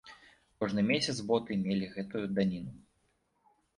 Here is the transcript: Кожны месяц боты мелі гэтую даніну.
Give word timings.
Кожны 0.61 0.81
месяц 0.91 1.15
боты 1.31 1.57
мелі 1.67 1.91
гэтую 1.99 2.25
даніну. 2.41 2.73